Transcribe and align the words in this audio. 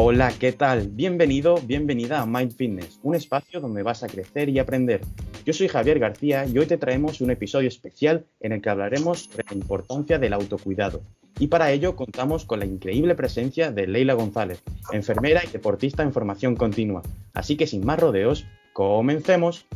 Hola, 0.00 0.32
¿qué 0.38 0.52
tal? 0.52 0.86
Bienvenido, 0.90 1.56
bienvenida 1.56 2.22
a 2.22 2.26
Mind 2.26 2.52
Fitness, 2.52 3.00
un 3.02 3.16
espacio 3.16 3.60
donde 3.60 3.82
vas 3.82 4.04
a 4.04 4.06
crecer 4.06 4.48
y 4.48 4.60
aprender. 4.60 5.00
Yo 5.44 5.52
soy 5.52 5.66
Javier 5.66 5.98
García 5.98 6.46
y 6.46 6.56
hoy 6.56 6.66
te 6.66 6.78
traemos 6.78 7.20
un 7.20 7.32
episodio 7.32 7.66
especial 7.66 8.24
en 8.38 8.52
el 8.52 8.62
que 8.62 8.70
hablaremos 8.70 9.24
sobre 9.24 9.44
la 9.50 9.56
importancia 9.56 10.20
del 10.20 10.34
autocuidado. 10.34 11.02
Y 11.40 11.48
para 11.48 11.72
ello 11.72 11.96
contamos 11.96 12.44
con 12.44 12.60
la 12.60 12.66
increíble 12.66 13.16
presencia 13.16 13.72
de 13.72 13.88
Leila 13.88 14.14
González, 14.14 14.62
enfermera 14.92 15.42
y 15.44 15.50
deportista 15.50 16.04
en 16.04 16.12
formación 16.12 16.54
continua. 16.54 17.02
Así 17.34 17.56
que 17.56 17.66
sin 17.66 17.84
más 17.84 17.98
rodeos, 17.98 18.46
comencemos. 18.74 19.66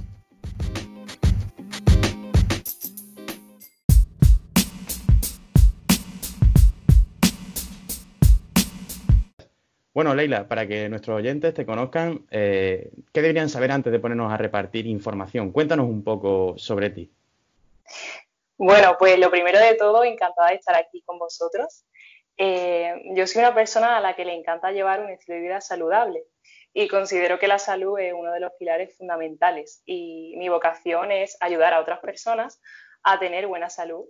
Bueno, 9.95 10.15
Leila, 10.15 10.49
para 10.49 10.67
que 10.67 10.89
nuestros 10.89 11.19
oyentes 11.19 11.53
te 11.53 11.67
conozcan, 11.67 12.27
eh, 12.31 12.91
¿qué 13.13 13.21
deberían 13.21 13.51
saber 13.51 13.73
antes 13.73 13.93
de 13.93 13.99
ponernos 13.99 14.33
a 14.33 14.39
repartir 14.39 14.87
información? 14.87 15.53
Cuéntanos 15.53 15.87
un 15.87 16.03
poco 16.03 16.55
sobre 16.57 16.89
ti. 16.89 17.11
Bueno, 18.57 18.97
pues 18.99 19.19
lo 19.19 19.31
primero 19.31 19.59
de 19.59 19.75
todo, 19.75 20.03
encantada 20.05 20.49
de 20.49 20.55
estar 20.55 20.77
aquí 20.77 21.03
con 21.03 21.19
vosotros. 21.19 21.85
Eh, 22.39 23.03
yo 23.15 23.27
soy 23.27 23.41
una 23.41 23.55
persona 23.55 23.99
a 23.99 24.01
la 24.01 24.17
que 24.17 24.25
le 24.25 24.35
encanta 24.35 24.73
llevar 24.73 25.01
un 25.01 25.11
estilo 25.11 25.37
de 25.37 25.43
vida 25.43 25.61
saludable 25.61 26.25
y 26.73 26.89
considero 26.89 27.39
que 27.39 27.47
la 27.47 27.59
salud 27.59 27.99
es 27.99 28.15
uno 28.15 28.33
de 28.33 28.41
los 28.41 28.53
pilares 28.59 28.97
fundamentales 28.97 29.83
y 29.85 30.35
mi 30.39 30.49
vocación 30.49 31.13
es 31.13 31.37
ayudar 31.41 31.75
a 31.75 31.81
otras 31.81 31.99
personas 31.99 32.63
a 33.03 33.19
tener 33.19 33.47
buena 33.47 33.69
salud 33.69 34.05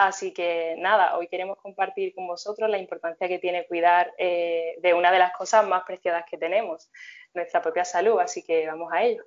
Así 0.00 0.32
que 0.32 0.76
nada, 0.78 1.18
hoy 1.18 1.28
queremos 1.28 1.58
compartir 1.58 2.14
con 2.14 2.26
vosotros 2.26 2.70
la 2.70 2.78
importancia 2.78 3.28
que 3.28 3.38
tiene 3.38 3.66
cuidar 3.66 4.10
eh, 4.16 4.78
de 4.80 4.94
una 4.94 5.12
de 5.12 5.18
las 5.18 5.36
cosas 5.36 5.68
más 5.68 5.82
preciadas 5.86 6.24
que 6.24 6.38
tenemos, 6.38 6.88
nuestra 7.34 7.60
propia 7.60 7.84
salud. 7.84 8.18
Así 8.18 8.42
que 8.42 8.66
vamos 8.66 8.90
a 8.94 9.02
ello. 9.02 9.24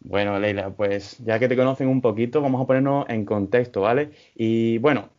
Bueno, 0.00 0.38
Leila, 0.38 0.70
pues 0.70 1.18
ya 1.18 1.38
que 1.38 1.48
te 1.48 1.56
conocen 1.56 1.88
un 1.88 2.00
poquito, 2.00 2.40
vamos 2.40 2.62
a 2.62 2.66
ponernos 2.66 3.10
en 3.10 3.26
contexto, 3.26 3.82
¿vale? 3.82 4.12
Y 4.34 4.78
bueno, 4.78 5.10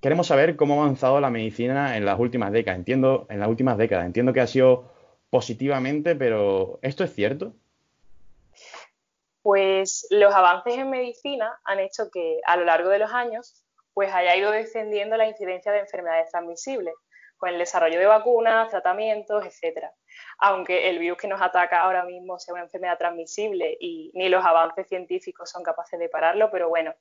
queremos 0.00 0.26
saber 0.26 0.56
cómo 0.56 0.74
ha 0.74 0.86
avanzado 0.86 1.20
la 1.20 1.30
medicina 1.30 1.96
en 1.96 2.04
las 2.04 2.18
últimas 2.18 2.50
décadas. 2.50 2.76
Entiendo, 2.76 3.28
en 3.30 3.38
las 3.38 3.48
últimas 3.48 3.78
décadas, 3.78 4.04
entiendo 4.04 4.32
que 4.32 4.40
ha 4.40 4.48
sido 4.48 4.90
positivamente, 5.30 6.16
pero 6.16 6.80
¿esto 6.82 7.04
es 7.04 7.14
cierto? 7.14 7.54
Pues 9.42 10.06
los 10.10 10.34
avances 10.34 10.74
en 10.76 10.90
medicina 10.90 11.58
han 11.64 11.80
hecho 11.80 12.10
que 12.12 12.40
a 12.44 12.56
lo 12.56 12.64
largo 12.64 12.90
de 12.90 12.98
los 12.98 13.12
años 13.12 13.64
pues 13.94 14.12
haya 14.12 14.36
ido 14.36 14.50
descendiendo 14.50 15.16
la 15.16 15.26
incidencia 15.26 15.72
de 15.72 15.80
enfermedades 15.80 16.30
transmisibles, 16.30 16.94
con 17.40 17.48
el 17.48 17.58
desarrollo 17.58 17.98
de 17.98 18.06
vacunas, 18.06 18.68
tratamientos, 18.68 19.44
etcétera. 19.44 19.92
Aunque 20.38 20.90
el 20.90 20.98
virus 20.98 21.18
que 21.18 21.26
nos 21.26 21.40
ataca 21.40 21.80
ahora 21.80 22.04
mismo 22.04 22.38
sea 22.38 22.54
una 22.54 22.64
enfermedad 22.64 22.98
transmisible 22.98 23.76
y 23.80 24.10
ni 24.14 24.28
los 24.28 24.44
avances 24.44 24.86
científicos 24.88 25.50
son 25.50 25.62
capaces 25.62 25.98
de 25.98 26.10
pararlo, 26.10 26.50
pero 26.50 26.68
bueno, 26.68 26.94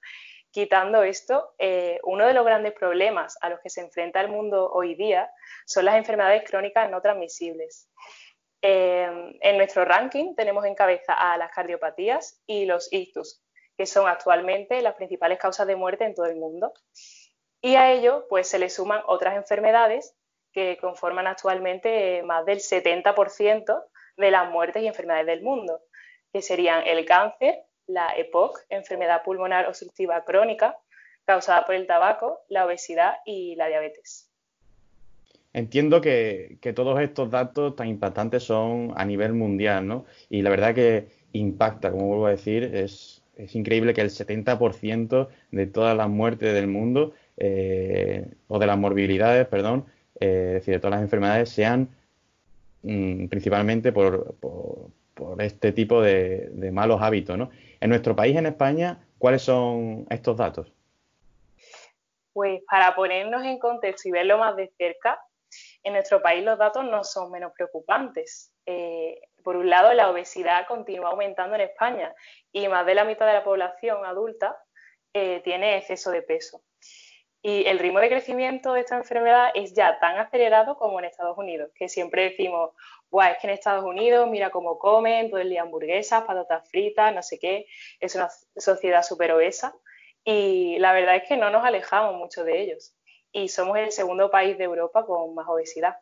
quitando 0.49 1.03
esto, 1.03 1.53
eh, 1.59 1.99
uno 2.03 2.25
de 2.25 2.33
los 2.33 2.45
grandes 2.45 2.73
problemas 2.73 3.37
a 3.41 3.49
los 3.49 3.59
que 3.59 3.69
se 3.69 3.81
enfrenta 3.81 4.21
el 4.21 4.29
mundo 4.29 4.71
hoy 4.71 4.95
día 4.95 5.29
son 5.65 5.85
las 5.85 5.95
enfermedades 5.95 6.49
crónicas 6.49 6.89
no 6.89 7.01
transmisibles. 7.01 7.89
Em, 8.61 9.37
en 9.41 9.57
nuestro 9.57 9.85
ranking 9.85 10.35
tenemos 10.35 10.65
en 10.65 10.75
cabeza 10.75 11.13
a 11.13 11.37
las 11.37 11.51
cardiopatías 11.51 12.41
y 12.45 12.65
los 12.65 12.91
ictus, 12.91 13.41
que 13.77 13.85
son 13.85 14.07
actualmente 14.07 14.81
las 14.81 14.95
principales 14.95 15.39
causas 15.39 15.65
de 15.65 15.77
muerte 15.77 16.03
en 16.03 16.13
todo 16.13 16.25
el 16.25 16.35
mundo. 16.35 16.73
Y 17.61 17.75
a 17.75 17.91
ello, 17.91 18.25
pues 18.29 18.47
se 18.49 18.59
le 18.59 18.69
suman 18.69 19.01
otras 19.07 19.35
enfermedades 19.35 20.15
que 20.51 20.77
conforman 20.77 21.27
actualmente 21.27 22.21
más 22.23 22.45
del 22.45 22.59
70% 22.59 23.83
de 24.17 24.31
las 24.31 24.49
muertes 24.49 24.83
y 24.83 24.87
enfermedades 24.87 25.27
del 25.27 25.41
mundo, 25.41 25.81
que 26.33 26.41
serían 26.41 26.85
el 26.85 27.05
cáncer, 27.05 27.63
la 27.87 28.13
EPOC, 28.17 28.59
enfermedad 28.69 29.23
pulmonar 29.23 29.67
obstructiva 29.67 30.23
crónica, 30.25 30.77
causada 31.25 31.65
por 31.65 31.75
el 31.75 31.87
tabaco, 31.87 32.41
la 32.49 32.65
obesidad 32.65 33.17
y 33.25 33.55
la 33.55 33.67
diabetes. 33.67 34.28
Entiendo 35.53 35.99
que, 36.01 36.59
todos 36.75 36.99
estos 37.01 37.31
datos 37.31 37.75
tan 37.75 37.87
impactantes 37.87 38.43
son 38.43 38.93
a 38.95 39.05
nivel 39.05 39.33
mundial, 39.33 39.87
¿no? 39.87 40.05
Y 40.29 40.41
la 40.43 40.51
verdad 40.51 40.75
que 40.75 41.07
impacta, 41.33 41.91
como 41.91 42.07
vuelvo 42.07 42.27
a 42.27 42.31
decir, 42.31 42.63
es, 42.75 43.23
increíble 43.53 43.93
que 43.93 44.01
el 44.01 44.09
70% 44.09 45.29
de 45.51 45.67
todas 45.67 45.95
las 45.97 46.09
muertes 46.09 46.53
del 46.53 46.67
mundo, 46.67 47.13
eh, 47.37 48.27
o 48.47 48.59
de 48.59 48.67
las 48.67 48.77
morbilidades, 48.77 49.47
perdón, 49.47 49.85
eh, 50.19 50.45
es 50.49 50.53
decir, 50.55 50.75
de 50.75 50.79
todas 50.79 50.91
las 50.97 51.01
enfermedades, 51.03 51.49
sean 51.49 51.89
mm, 52.83 53.27
principalmente 53.27 53.91
por, 53.91 54.35
este 55.39 55.73
tipo 55.73 56.01
de 56.01 56.69
malos 56.71 57.01
hábitos, 57.01 57.37
¿no? 57.37 57.49
En 57.81 57.89
nuestro 57.89 58.15
país, 58.15 58.37
en 58.37 58.45
España, 58.45 58.99
¿cuáles 59.17 59.41
son 59.41 60.05
estos 60.09 60.37
datos? 60.37 60.71
Pues 62.33 62.61
para 62.69 62.95
ponernos 62.95 63.43
en 63.43 63.59
contexto 63.59 64.07
y 64.07 64.11
verlo 64.11 64.37
más 64.37 64.55
de 64.55 64.71
cerca, 64.77 65.19
en 65.83 65.93
nuestro 65.93 66.21
país 66.21 66.43
los 66.43 66.57
datos 66.57 66.83
no 66.85 67.03
son 67.03 67.31
menos 67.31 67.51
preocupantes. 67.53 68.53
Eh, 68.65 69.19
por 69.43 69.55
un 69.55 69.69
lado, 69.69 69.93
la 69.93 70.09
obesidad 70.09 70.67
continúa 70.67 71.09
aumentando 71.09 71.55
en 71.55 71.61
España 71.61 72.13
y 72.51 72.67
más 72.67 72.85
de 72.85 72.95
la 72.95 73.05
mitad 73.05 73.25
de 73.25 73.33
la 73.33 73.43
población 73.43 74.05
adulta 74.05 74.57
eh, 75.13 75.41
tiene 75.43 75.77
exceso 75.77 76.11
de 76.11 76.21
peso. 76.21 76.61
Y 77.41 77.65
el 77.67 77.79
ritmo 77.79 77.99
de 77.99 78.09
crecimiento 78.09 78.73
de 78.73 78.81
esta 78.81 78.97
enfermedad 78.97 79.51
es 79.53 79.73
ya 79.73 79.97
tan 79.99 80.17
acelerado 80.17 80.77
como 80.77 80.99
en 80.99 81.05
Estados 81.05 81.37
Unidos, 81.37 81.71
que 81.73 81.87
siempre 81.87 82.23
decimos, 82.23 82.71
Buah, 83.09 83.31
es 83.31 83.37
que 83.39 83.47
en 83.47 83.53
Estados 83.53 83.85
Unidos 83.85 84.29
mira 84.29 84.49
cómo 84.49 84.77
comen, 84.77 85.29
todo 85.29 85.39
el 85.39 85.49
día 85.49 85.61
hamburguesas, 85.61 86.25
patatas 86.25 86.69
fritas, 86.69 87.15
no 87.15 87.23
sé 87.23 87.39
qué, 87.39 87.65
es 88.01 88.13
una 88.15 88.29
sociedad 88.57 89.03
súper 89.03 89.31
obesa. 89.31 89.73
Y 90.25 90.77
la 90.79 90.91
verdad 90.91 91.15
es 91.15 91.23
que 91.29 91.37
no 91.37 91.49
nos 91.49 91.63
alejamos 91.63 92.15
mucho 92.15 92.43
de 92.43 92.59
ellos 92.59 92.93
y 93.31 93.47
somos 93.47 93.77
el 93.77 93.91
segundo 93.91 94.29
país 94.29 94.57
de 94.57 94.63
Europa 94.63 95.05
con 95.05 95.33
más 95.35 95.47
obesidad. 95.47 95.97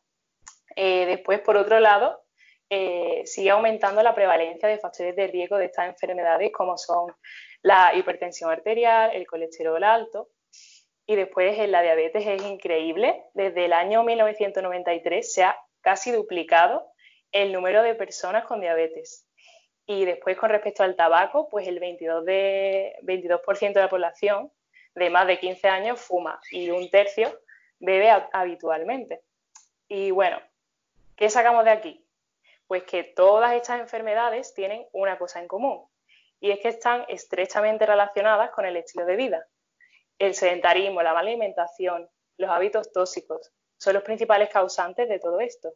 Eh, 0.76 1.06
después, 1.06 1.40
por 1.42 1.58
otro 1.58 1.80
lado, 1.80 2.24
eh, 2.70 3.24
sigue 3.26 3.50
aumentando 3.50 4.04
la 4.04 4.14
prevalencia 4.14 4.68
de 4.68 4.80
factores 4.80 5.16
de 5.16 5.28
riesgo 5.28 5.58
de 5.58 5.66
estas 5.66 5.88
enfermedades 5.88 6.52
como 6.52 6.78
son 6.78 7.14
la 7.62 7.94
hipertensión 7.96 8.52
arterial, 8.52 9.12
el 9.14 9.26
colesterol 9.26 9.84
alto. 9.84 10.30
Y 11.06 11.16
después 11.16 11.58
en 11.58 11.72
la 11.72 11.82
diabetes 11.82 12.26
es 12.28 12.44
increíble. 12.44 13.24
Desde 13.34 13.66
el 13.66 13.74
año 13.74 14.04
1993 14.04 15.34
se 15.34 15.44
ha 15.44 15.58
casi 15.82 16.12
duplicado 16.12 16.86
el 17.32 17.54
número 17.54 17.82
de 17.82 17.96
personas 17.96 18.46
con 18.46 18.60
diabetes. 18.60 19.26
Y 19.86 20.04
después 20.04 20.38
con 20.38 20.50
respecto 20.50 20.84
al 20.84 20.98
tabaco, 20.98 21.48
pues 21.48 21.66
el 21.68 21.80
22%, 21.80 22.24
de, 22.24 22.96
22 23.04 23.42
de 23.74 23.80
la 23.80 23.90
población 23.90 24.52
de 24.98 25.12
más 25.12 25.28
de 25.28 25.40
15 25.40 25.68
años 25.68 26.02
fuma 26.02 26.40
y 26.50 26.72
un 26.72 26.90
tercio 26.90 27.40
bebe 27.80 28.10
habitualmente. 28.34 29.22
Y 29.88 30.10
bueno, 30.10 30.42
¿qué 31.16 31.30
sacamos 31.30 31.66
de 31.66 31.72
aquí? 31.72 32.04
Pues 32.66 32.84
que 32.84 33.04
todas 33.04 33.54
estas 33.54 33.80
enfermedades 33.80 34.56
tienen 34.56 34.88
una 34.94 35.20
cosa 35.20 35.40
en 35.40 35.48
común 35.48 35.88
y 36.40 36.50
es 36.50 36.60
que 36.60 36.70
están 36.70 37.06
estrechamente 37.10 37.86
relacionadas 37.86 38.50
con 38.50 38.66
el 38.66 38.76
estilo 38.76 39.06
de 39.06 39.16
vida. 39.16 39.46
El 40.18 40.34
sedentarismo, 40.34 41.04
la 41.04 41.14
mala 41.14 41.30
alimentación, 41.30 42.10
los 42.38 42.50
hábitos 42.50 42.92
tóxicos 42.92 43.54
son 43.78 43.94
los 43.94 44.04
principales 44.04 44.50
causantes 44.50 45.08
de 45.08 45.20
todo 45.20 45.40
esto. 45.40 45.74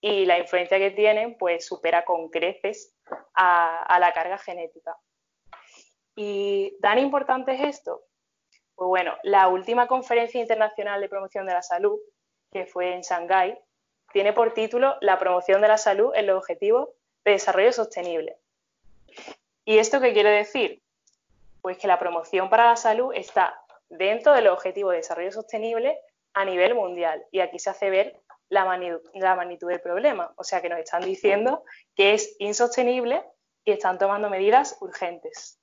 Y 0.00 0.24
la 0.24 0.38
influencia 0.38 0.78
que 0.78 0.92
tienen 0.92 1.36
pues 1.36 1.66
supera 1.66 2.06
con 2.06 2.30
creces 2.30 2.96
a, 3.34 3.82
a 3.82 4.00
la 4.00 4.14
carga 4.14 4.38
genética. 4.38 4.96
¿Y 6.16 6.78
tan 6.80 6.98
importante 6.98 7.52
es 7.52 7.60
esto? 7.60 8.02
Pues 8.74 8.88
bueno, 8.88 9.16
la 9.22 9.48
última 9.48 9.86
conferencia 9.86 10.40
internacional 10.40 11.00
de 11.00 11.08
promoción 11.08 11.46
de 11.46 11.52
la 11.52 11.62
salud, 11.62 11.98
que 12.50 12.66
fue 12.66 12.94
en 12.94 13.02
Shanghái, 13.02 13.58
tiene 14.12 14.32
por 14.32 14.54
título 14.54 14.96
La 15.00 15.18
promoción 15.18 15.60
de 15.60 15.68
la 15.68 15.78
salud 15.78 16.12
en 16.14 16.26
los 16.26 16.38
objetivos 16.38 16.88
de 17.24 17.32
desarrollo 17.32 17.72
sostenible. 17.72 18.36
¿Y 19.64 19.78
esto 19.78 20.00
qué 20.00 20.12
quiere 20.12 20.30
decir? 20.30 20.82
Pues 21.60 21.78
que 21.78 21.86
la 21.86 21.98
promoción 21.98 22.50
para 22.50 22.66
la 22.66 22.76
salud 22.76 23.14
está 23.14 23.58
dentro 23.88 24.32
de 24.32 24.42
los 24.42 24.54
objetivos 24.54 24.92
de 24.92 24.98
desarrollo 24.98 25.32
sostenible 25.32 25.98
a 26.34 26.44
nivel 26.44 26.74
mundial. 26.74 27.24
Y 27.30 27.40
aquí 27.40 27.58
se 27.58 27.70
hace 27.70 27.90
ver 27.90 28.20
la 28.48 28.64
magnitud, 28.64 29.68
del 29.68 29.80
problema. 29.80 30.32
O 30.36 30.44
sea 30.44 30.60
que 30.60 30.68
nos 30.68 30.80
están 30.80 31.02
diciendo 31.02 31.64
que 31.94 32.14
es 32.14 32.36
insostenible 32.38 33.22
y 33.64 33.72
están 33.72 33.98
tomando 33.98 34.28
medidas 34.28 34.76
urgentes 34.80 35.61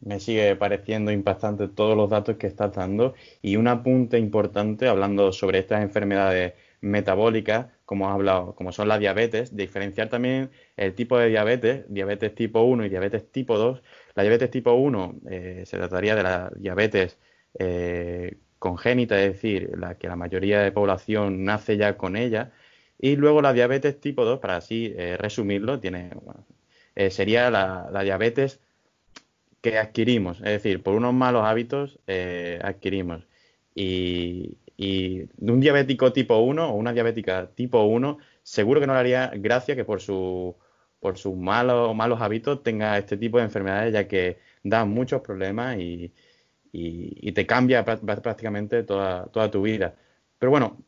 me 0.00 0.20
sigue 0.20 0.56
pareciendo 0.56 1.10
impactante 1.12 1.68
todos 1.68 1.96
los 1.96 2.08
datos 2.10 2.36
que 2.36 2.46
estás 2.46 2.72
dando 2.74 3.14
y 3.42 3.56
un 3.56 3.68
apunte 3.68 4.18
importante 4.18 4.88
hablando 4.88 5.32
sobre 5.32 5.58
estas 5.58 5.82
enfermedades 5.82 6.54
metabólicas, 6.80 7.66
como 7.84 8.08
has 8.08 8.14
hablado, 8.14 8.54
como 8.54 8.72
son 8.72 8.88
la 8.88 8.98
diabetes, 8.98 9.56
diferenciar 9.56 10.08
también 10.08 10.50
el 10.76 10.94
tipo 10.94 11.18
de 11.18 11.28
diabetes, 11.28 11.84
diabetes 11.88 12.34
tipo 12.34 12.62
1 12.62 12.84
y 12.86 12.88
diabetes 12.88 13.30
tipo 13.32 13.58
2. 13.58 13.82
La 14.14 14.22
diabetes 14.22 14.50
tipo 14.50 14.72
1 14.72 15.20
eh, 15.30 15.62
se 15.66 15.76
trataría 15.78 16.14
de 16.14 16.22
la 16.22 16.50
diabetes 16.56 17.18
eh, 17.58 18.38
congénita, 18.58 19.20
es 19.22 19.32
decir, 19.34 19.70
la 19.78 19.96
que 19.98 20.08
la 20.08 20.16
mayoría 20.16 20.60
de 20.60 20.72
población 20.72 21.44
nace 21.44 21.76
ya 21.76 21.96
con 21.96 22.16
ella, 22.16 22.52
Y 23.00 23.16
luego 23.16 23.42
la 23.42 23.52
diabetes 23.52 24.00
tipo 24.00 24.24
2, 24.24 24.40
para 24.40 24.56
así 24.56 24.92
eh, 24.96 25.16
resumirlo, 25.16 25.80
tiene, 25.80 26.10
eh, 26.94 27.10
sería 27.10 27.50
la, 27.50 27.90
diabetes 28.02 28.60
que 29.60 29.78
adquirimos, 29.78 30.38
es 30.38 30.44
decir, 30.44 30.82
por 30.82 30.94
unos 30.94 31.14
malos 31.14 31.44
hábitos 31.44 31.98
eh, 32.06 32.60
adquirimos. 32.62 33.26
Y, 33.74 34.58
y 34.76 35.28
un 35.40 35.60
diabético 35.60 36.12
tipo 36.12 36.38
1 36.38 36.70
o 36.70 36.74
una 36.74 36.92
diabética 36.92 37.50
tipo 37.54 37.82
1 37.82 38.18
seguro 38.48 38.80
que 38.80 38.86
no 38.86 38.94
le 38.94 39.00
haría 39.00 39.30
gracia 39.34 39.76
que 39.76 39.84
por, 39.84 40.00
su, 40.00 40.56
por 41.00 41.18
sus 41.18 41.36
malos, 41.36 41.94
malos 41.94 42.20
hábitos 42.22 42.62
tenga 42.62 42.96
este 42.96 43.16
tipo 43.18 43.38
de 43.38 43.44
enfermedades, 43.44 43.92
ya 43.92 44.08
que 44.08 44.38
dan 44.62 44.88
muchos 44.90 45.20
problemas 45.20 45.78
y, 45.78 46.12
y, 46.72 47.32
te 47.32 47.46
cambia 47.46 47.84
prácticamente 47.84 48.84
toda, 48.84 49.26
toda, 49.26 49.50
tu 49.50 49.62
vida. 49.62 49.96
Pero 50.38 50.50
bueno, 50.50 50.78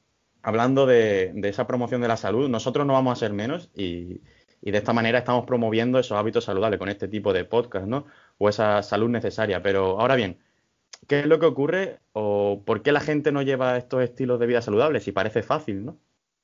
hablando 0.43 0.87
de, 0.87 1.33
de, 1.35 1.49
esa 1.49 1.67
promoción 1.67 2.01
de 2.01 2.09
la 2.09 2.17
salud, 2.17 2.49
nosotros 2.49 2.87
no 2.87 2.95
vamos 2.95 3.13
a 3.13 3.21
ser 3.21 3.33
menos 3.33 3.71
y, 3.77 4.21
y, 4.61 4.71
de 4.71 4.79
esta 4.79 4.93
manera 4.93 5.19
estamos 5.19 5.47
promoviendo 5.47 5.99
esos 5.99 6.19
hábitos 6.19 6.45
saludables 6.45 6.79
con 6.79 6.89
este 6.89 7.09
tipo 7.09 7.33
de 7.33 7.45
podcast, 7.45 7.87
¿no? 7.87 8.07
O 8.39 8.49
esa 8.49 8.83
salud 8.83 9.09
necesaria. 9.09 9.63
Pero 9.63 10.01
ahora 10.01 10.17
bien, 10.17 10.39
¿qué 11.09 11.21
es 11.21 11.27
lo 11.27 11.39
que 11.39 11.47
ocurre 11.47 11.99
o 12.13 12.63
por 12.65 12.83
qué 12.83 12.93
la 12.93 13.01
gente 13.01 13.33
no 13.33 13.43
lleva 13.43 13.77
estos 13.77 14.03
estilos 14.03 14.39
de 14.41 14.47
vida 14.47 14.63
saludables? 14.63 15.05
Si 15.05 15.13
parece 15.13 15.43
fácil, 15.43 15.85
¿no? 15.85 15.97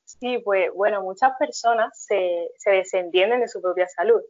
Sí, 0.05 0.39
pues 0.39 0.69
bueno, 0.73 1.01
muchas 1.01 1.33
personas 1.37 2.05
se, 2.05 2.51
se 2.57 2.71
desentienden 2.71 3.41
de 3.41 3.47
su 3.47 3.61
propia 3.61 3.87
salud. 3.87 4.21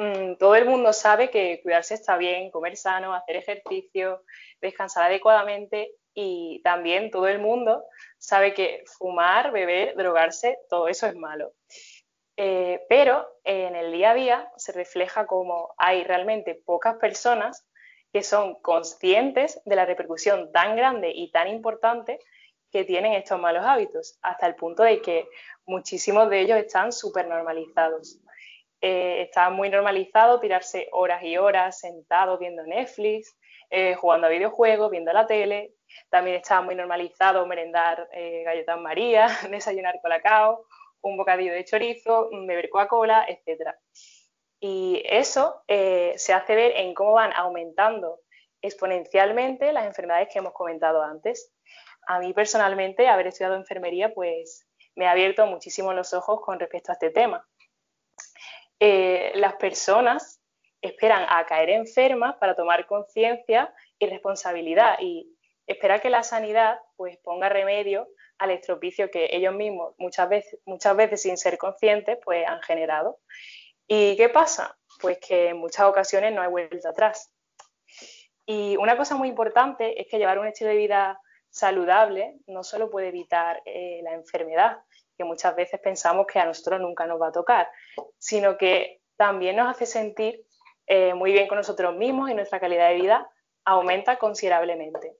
Mm, 0.00 0.36
todo 0.36 0.56
el 0.56 0.64
mundo 0.64 0.94
sabe 0.94 1.30
que 1.30 1.60
cuidarse 1.62 1.92
está 1.92 2.16
bien, 2.16 2.50
comer 2.50 2.74
sano, 2.76 3.12
hacer 3.12 3.36
ejercicio, 3.36 4.22
descansar 4.58 5.04
adecuadamente 5.04 5.92
y 6.14 6.62
también 6.64 7.10
todo 7.10 7.28
el 7.28 7.38
mundo 7.38 7.84
sabe 8.16 8.54
que 8.54 8.82
fumar, 8.86 9.52
beber, 9.52 9.94
drogarse, 9.96 10.58
todo 10.70 10.88
eso 10.88 11.06
es 11.06 11.14
malo. 11.14 11.52
Eh, 12.42 12.86
pero 12.88 13.28
en 13.44 13.76
el 13.76 13.92
día 13.92 14.12
a 14.12 14.14
día 14.14 14.52
se 14.56 14.72
refleja 14.72 15.26
como 15.26 15.74
hay 15.76 16.04
realmente 16.04 16.54
pocas 16.54 16.96
personas 16.96 17.68
que 18.14 18.22
son 18.22 18.54
conscientes 18.62 19.60
de 19.66 19.76
la 19.76 19.84
repercusión 19.84 20.50
tan 20.50 20.74
grande 20.74 21.12
y 21.14 21.30
tan 21.32 21.48
importante 21.48 22.18
que 22.72 22.84
tienen 22.84 23.12
estos 23.12 23.38
malos 23.38 23.66
hábitos, 23.66 24.18
hasta 24.22 24.46
el 24.46 24.54
punto 24.54 24.82
de 24.82 25.02
que 25.02 25.28
muchísimos 25.66 26.30
de 26.30 26.40
ellos 26.40 26.56
están 26.56 26.92
súper 26.92 27.28
normalizados. 27.28 28.18
Eh, 28.80 29.20
está 29.20 29.50
muy 29.50 29.68
normalizado 29.68 30.40
tirarse 30.40 30.88
horas 30.92 31.22
y 31.22 31.36
horas 31.36 31.78
sentado 31.78 32.38
viendo 32.38 32.62
Netflix, 32.62 33.36
eh, 33.68 33.96
jugando 33.96 34.28
a 34.28 34.30
videojuegos, 34.30 34.90
viendo 34.90 35.12
la 35.12 35.26
tele. 35.26 35.74
También 36.08 36.36
está 36.36 36.62
muy 36.62 36.74
normalizado 36.74 37.46
merendar 37.46 38.08
eh, 38.12 38.44
galletas 38.44 38.80
María, 38.80 39.28
desayunar 39.50 40.00
colacao, 40.00 40.64
un 41.02 41.16
bocadillo 41.16 41.52
de 41.52 41.64
chorizo, 41.64 42.30
beber 42.30 42.68
Coca-Cola, 42.70 43.26
etc. 43.28 43.70
Y 44.60 45.02
eso 45.06 45.62
eh, 45.68 46.14
se 46.16 46.32
hace 46.32 46.54
ver 46.54 46.72
en 46.76 46.94
cómo 46.94 47.12
van 47.12 47.32
aumentando 47.34 48.20
exponencialmente 48.62 49.72
las 49.72 49.86
enfermedades 49.86 50.28
que 50.32 50.38
hemos 50.38 50.52
comentado 50.52 51.02
antes. 51.02 51.52
A 52.06 52.18
mí 52.18 52.32
personalmente, 52.32 53.08
haber 53.08 53.28
estudiado 53.28 53.56
enfermería, 53.56 54.12
pues 54.12 54.66
me 54.94 55.06
ha 55.06 55.12
abierto 55.12 55.46
muchísimo 55.46 55.92
los 55.92 56.12
ojos 56.12 56.40
con 56.42 56.60
respecto 56.60 56.92
a 56.92 56.94
este 56.94 57.10
tema. 57.10 57.46
Eh, 58.78 59.32
las 59.34 59.54
personas 59.54 60.40
esperan 60.82 61.26
a 61.28 61.44
caer 61.46 61.70
enfermas 61.70 62.36
para 62.36 62.54
tomar 62.54 62.86
conciencia 62.86 63.72
y 63.98 64.06
responsabilidad 64.06 64.96
y 65.00 65.36
esperar 65.66 66.00
que 66.00 66.10
la 66.10 66.22
sanidad 66.22 66.78
pues 66.96 67.18
ponga 67.18 67.48
remedio 67.48 68.08
al 68.40 68.50
estropicio 68.50 69.10
que 69.10 69.28
ellos 69.30 69.54
mismos 69.54 69.94
muchas 69.98 70.28
veces, 70.28 70.58
muchas 70.64 70.96
veces 70.96 71.22
sin 71.22 71.36
ser 71.36 71.58
conscientes 71.58 72.18
pues 72.24 72.46
han 72.46 72.60
generado. 72.62 73.18
¿Y 73.86 74.16
qué 74.16 74.28
pasa? 74.28 74.76
Pues 75.00 75.18
que 75.18 75.48
en 75.48 75.58
muchas 75.58 75.86
ocasiones 75.86 76.32
no 76.32 76.42
hay 76.42 76.48
vuelta 76.48 76.88
atrás. 76.88 77.32
Y 78.46 78.76
una 78.78 78.96
cosa 78.96 79.16
muy 79.16 79.28
importante 79.28 80.00
es 80.00 80.08
que 80.08 80.18
llevar 80.18 80.38
un 80.38 80.46
estilo 80.46 80.70
de 80.70 80.76
vida 80.76 81.20
saludable 81.50 82.38
no 82.46 82.64
solo 82.64 82.90
puede 82.90 83.08
evitar 83.08 83.62
eh, 83.64 84.00
la 84.02 84.14
enfermedad, 84.14 84.78
que 85.16 85.24
muchas 85.24 85.54
veces 85.54 85.78
pensamos 85.80 86.26
que 86.26 86.38
a 86.38 86.46
nosotros 86.46 86.80
nunca 86.80 87.06
nos 87.06 87.20
va 87.20 87.28
a 87.28 87.32
tocar, 87.32 87.68
sino 88.16 88.56
que 88.56 89.02
también 89.16 89.56
nos 89.56 89.68
hace 89.68 89.84
sentir 89.84 90.46
eh, 90.86 91.12
muy 91.12 91.32
bien 91.32 91.46
con 91.46 91.58
nosotros 91.58 91.94
mismos 91.94 92.30
y 92.30 92.34
nuestra 92.34 92.58
calidad 92.58 92.88
de 92.88 92.94
vida 92.94 93.30
aumenta 93.64 94.18
considerablemente. 94.18 95.19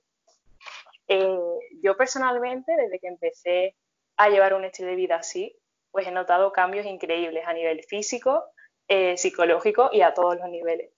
Eh, 1.12 1.38
yo 1.82 1.96
personalmente, 1.96 2.72
desde 2.76 3.00
que 3.00 3.08
empecé 3.08 3.74
a 4.16 4.28
llevar 4.28 4.54
un 4.54 4.64
estilo 4.64 4.90
de 4.90 4.94
vida 4.94 5.16
así, 5.16 5.56
pues 5.90 6.06
he 6.06 6.12
notado 6.12 6.52
cambios 6.52 6.86
increíbles 6.86 7.44
a 7.48 7.52
nivel 7.52 7.82
físico, 7.82 8.44
eh, 8.86 9.16
psicológico 9.16 9.90
y 9.92 10.02
a 10.02 10.14
todos 10.14 10.36
los 10.38 10.48
niveles. 10.48 10.92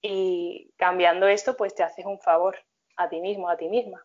Y 0.00 0.72
cambiando 0.76 1.28
esto, 1.28 1.56
pues 1.56 1.76
te 1.76 1.84
haces 1.84 2.04
un 2.04 2.18
favor 2.18 2.56
a 2.96 3.08
ti 3.08 3.20
mismo, 3.20 3.48
a 3.48 3.56
ti 3.56 3.68
misma. 3.68 4.04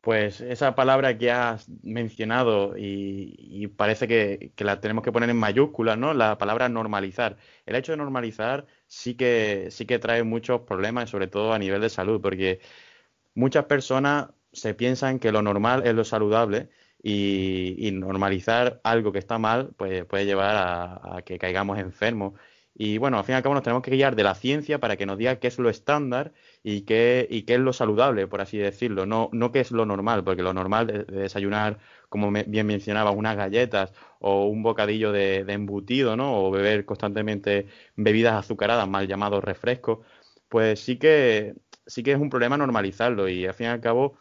Pues 0.00 0.40
esa 0.40 0.74
palabra 0.74 1.16
que 1.16 1.30
has 1.30 1.68
mencionado 1.84 2.74
y, 2.76 3.68
parece 3.76 4.08
que, 4.08 4.50
la 4.58 4.80
tenemos 4.80 5.04
que 5.04 5.12
poner 5.12 5.30
en 5.30 5.36
mayúsculas, 5.36 5.96
¿no? 5.96 6.12
La 6.12 6.38
palabra 6.38 6.68
normalizar. 6.68 7.36
El 7.66 7.76
hecho 7.76 7.92
de 7.92 7.98
normalizar 7.98 8.66
sí 8.88 9.14
que, 9.14 9.68
sí 9.70 9.86
que 9.86 10.00
trae 10.00 10.24
muchos 10.24 10.62
problemas, 10.62 11.08
sobre 11.08 11.28
todo 11.28 11.52
a 11.52 11.58
nivel 11.60 11.80
de 11.80 11.88
salud, 11.88 12.20
porque 12.20 12.58
muchas 13.34 13.66
personas 13.66 14.30
se 14.52 14.74
piensan 14.74 15.18
que 15.18 15.32
lo 15.32 15.42
normal 15.42 15.86
es 15.86 15.94
lo 15.94 16.04
saludable 16.04 16.68
y, 17.02 17.90
normalizar 17.92 18.80
algo 18.84 19.12
que 19.12 19.18
está 19.18 19.38
mal 19.38 19.72
pues 19.76 20.04
puede 20.04 20.24
llevar 20.24 20.56
a 21.02 21.22
que 21.22 21.38
caigamos 21.38 21.78
enfermos 21.78 22.34
y 22.74 22.98
bueno, 22.98 23.18
al 23.18 23.24
fin 23.24 23.34
y 23.34 23.36
al 23.36 23.42
cabo 23.42 23.54
nos 23.54 23.64
tenemos 23.64 23.82
que 23.82 23.90
guiar 23.90 24.16
de 24.16 24.22
la 24.24 24.34
ciencia 24.34 24.80
para 24.80 24.96
que 24.96 25.04
nos 25.04 25.18
diga 25.18 25.36
qué 25.38 25.48
es 25.48 25.58
lo 25.58 25.68
estándar 25.68 26.32
y 26.62 26.82
qué, 26.82 27.28
es 27.46 27.60
lo 27.60 27.72
saludable, 27.72 28.26
por 28.26 28.40
así 28.40 28.56
decirlo, 28.56 29.04
no, 29.04 29.28
no 29.32 29.52
qué 29.52 29.60
es 29.60 29.72
lo 29.72 29.84
normal, 29.84 30.24
porque 30.24 30.42
lo 30.42 30.54
normal 30.54 30.86
de, 30.86 31.04
desayunar, 31.04 31.78
como 32.08 32.30
bien 32.32 32.66
mencionaba, 32.66 33.10
unas 33.10 33.36
galletas 33.36 33.92
o 34.20 34.46
un 34.46 34.62
bocadillo 34.62 35.12
de, 35.12 35.40
embutido, 35.48 36.16
¿no? 36.16 36.44
O 36.44 36.50
beber 36.50 36.84
constantemente 36.86 37.66
bebidas 37.96 38.34
azucaradas, 38.34 38.88
mal 38.88 39.06
llamados 39.06 39.44
refrescos, 39.44 40.00
pues 40.48 40.80
sí 40.80 40.96
que, 40.98 41.54
sí 41.86 42.02
que 42.02 42.12
es 42.12 42.18
un 42.18 42.30
problema 42.30 42.56
normalizarlo 42.56 43.28
y 43.28 43.46
al 43.46 43.54
fin 43.54 43.66
y 43.66 43.70
al 43.70 43.80
cabo 43.80 44.18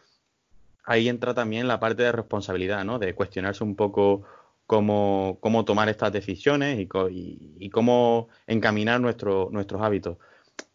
ahí 0.91 1.09
entra 1.09 1.33
también 1.33 1.67
la 1.67 1.79
parte 1.79 2.03
de 2.03 2.11
responsabilidad, 2.11 2.83
¿no? 2.83 2.99
De 2.99 3.15
cuestionarse 3.15 3.63
un 3.63 3.75
poco 3.75 4.23
cómo, 4.65 5.37
cómo 5.41 5.65
tomar 5.65 5.89
estas 5.89 6.11
decisiones 6.11 6.79
y, 6.79 7.69
cómo 7.69 8.29
encaminar 8.47 9.01
nuestros 9.01 9.81
hábitos. 9.81 10.17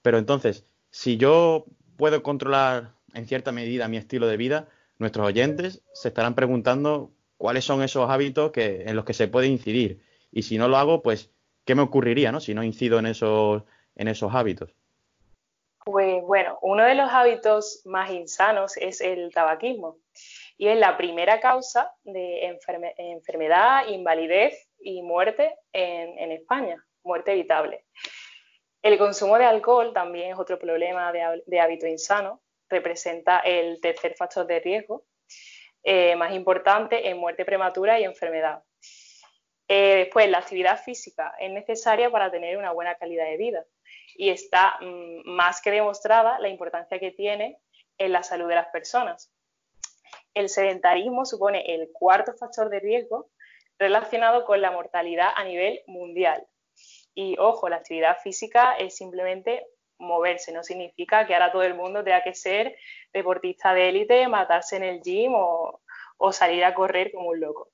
Pero 0.03 0.19
entonces, 0.19 0.65
si 0.91 1.17
yo 1.17 1.67
puedo 1.97 2.23
controlar 2.23 2.93
en 3.15 3.27
cierta 3.27 3.53
medida 3.53 3.89
mi 3.89 3.97
estilo 3.97 4.27
de 4.27 4.37
vida, 4.37 4.69
nuestros 4.99 5.27
oyentes 5.27 5.83
se 5.93 6.09
estarán 6.09 6.35
preguntando 6.35 7.11
cuáles 7.37 7.65
son 7.65 7.83
esos 7.83 8.11
hábitos 8.11 8.53
que, 8.53 8.85
en 8.87 8.97
los 8.97 9.05
que 9.05 9.15
se 9.15 9.29
puede 9.29 9.47
incidir. 9.47 10.03
Y 10.31 10.43
si 10.43 10.59
no 10.59 10.69
lo 10.69 10.77
hago, 10.77 11.03
pues, 11.03 11.31
¿qué 11.65 11.75
me 11.75 11.83
ocurriría 11.83 12.33
¿no? 12.33 12.41
si 12.41 12.55
no 12.55 12.63
incido 12.63 12.99
en 12.99 13.07
esos, 13.07 13.63
en 13.95 14.09
esos 14.09 14.35
hábitos? 14.35 14.75
Pues 15.85 16.23
bueno, 16.27 16.59
uno 16.63 16.83
de 16.83 16.97
los 16.97 17.11
hábitos 17.11 17.83
más 17.85 18.11
insanos 18.11 18.77
es 18.77 19.01
el 19.01 19.33
tabaquismo 19.33 19.99
y 20.59 20.69
es 20.69 20.79
la 20.79 20.97
primera 20.97 21.41
causa 21.41 21.93
de 22.03 22.59
enfermedad, 22.99 23.87
invalidez 23.89 24.69
y 24.79 25.03
muerte 25.03 25.55
en, 25.73 26.33
España, 26.33 26.83
muerte 27.03 27.33
evitable. 27.33 27.85
El 28.83 28.99
consumo 28.99 29.37
de 29.39 29.45
alcohol 29.45 29.93
también 29.93 30.33
es 30.33 30.39
otro 30.39 30.59
problema 30.59 31.13
de, 31.13 31.61
hábito 31.61 31.87
insano, 31.87 32.43
representa 32.69 33.41
el 33.41 33.81
tercer 33.81 34.15
factor 34.15 34.47
de 34.47 34.61
riesgo 34.61 35.05
eh, 35.83 36.17
más 36.17 36.33
importante 36.33 37.09
en 37.09 37.19
muerte 37.19 37.45
prematura 37.45 38.01
y 38.01 38.05
enfermedad. 38.05 38.63
Eh, 39.69 39.97
después, 39.97 40.29
la 40.31 40.39
actividad 40.39 40.83
física 40.83 41.35
es 41.39 41.51
necesaria 41.51 42.11
para 42.11 42.31
tener 42.31 42.57
una 42.57 42.73
buena 42.73 42.95
calidad 42.95 43.27
de 43.27 43.37
vida 43.37 43.65
y 44.15 44.31
está 44.31 44.79
mm, 44.81 45.29
más 45.29 45.61
que 45.61 45.71
demostrada 45.71 46.39
la 46.39 46.49
importancia 46.49 46.99
que 46.99 47.11
tiene 47.11 47.59
en 47.99 48.13
la 48.13 48.23
salud 48.23 48.49
de 48.49 48.55
las 48.55 48.69
personas 48.69 49.36
el 50.37 50.51
sedentarismo 50.51 51.25
supone 51.25 51.65
el 51.75 51.91
cuarto 51.93 52.35
factor 52.35 52.69
de 52.69 52.79
riesgo 52.79 53.31
relacionado 53.79 54.45
con 54.45 54.61
la 54.61 54.71
mortalidad 54.71 55.31
a 55.35 55.45
nivel 55.45 55.81
mundial. 55.87 56.47
Y 57.15 57.39
ojo, 57.39 57.71
la 57.71 57.77
actividad 57.77 58.19
física 58.23 58.75
es 58.77 58.97
simplemente 58.97 59.67
moverse, 59.99 60.53
no 60.53 60.63
significa 60.63 61.27
que 61.27 61.33
ahora 61.33 61.51
todo 61.51 61.63
el 61.63 61.75
mundo 61.75 62.05
tenga 62.05 62.23
que 62.23 62.35
ser 62.35 62.77
deportista 63.15 63.73
de 63.73 63.89
élite, 63.89 64.29
matarse 64.29 64.77
en 64.77 64.85
el 64.85 65.01
gym 65.01 65.33
o, 65.35 65.81
salir 66.33 66.65
a 66.65 66.75
correr 66.75 67.13
como 67.13 67.31
un 67.31 67.41
loco. 67.41 67.71